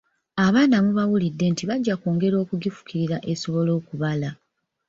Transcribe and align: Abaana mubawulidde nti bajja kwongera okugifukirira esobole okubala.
Abaana 0.45 0.75
mubawulidde 0.85 1.45
nti 1.51 1.63
bajja 1.69 1.93
kwongera 2.01 2.35
okugifukirira 2.43 3.17
esobole 3.31 3.71
okubala. 3.79 4.29